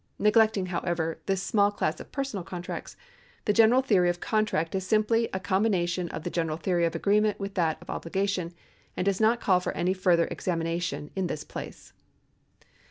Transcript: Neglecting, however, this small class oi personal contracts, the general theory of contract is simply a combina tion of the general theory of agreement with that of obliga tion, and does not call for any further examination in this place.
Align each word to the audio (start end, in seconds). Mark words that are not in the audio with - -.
Neglecting, 0.17 0.65
however, 0.65 1.19
this 1.27 1.43
small 1.43 1.71
class 1.71 2.01
oi 2.01 2.05
personal 2.05 2.43
contracts, 2.43 2.97
the 3.45 3.53
general 3.53 3.83
theory 3.83 4.09
of 4.09 4.19
contract 4.19 4.73
is 4.73 4.83
simply 4.83 5.29
a 5.31 5.39
combina 5.39 5.87
tion 5.87 6.09
of 6.09 6.23
the 6.23 6.31
general 6.31 6.57
theory 6.57 6.85
of 6.85 6.95
agreement 6.95 7.39
with 7.39 7.53
that 7.53 7.77
of 7.79 7.87
obliga 7.87 8.27
tion, 8.27 8.51
and 8.97 9.05
does 9.05 9.21
not 9.21 9.39
call 9.39 9.59
for 9.59 9.73
any 9.73 9.93
further 9.93 10.25
examination 10.31 11.11
in 11.15 11.27
this 11.27 11.43
place. 11.43 11.93